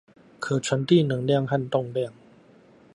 [0.39, 2.11] 可傳遞能量和動量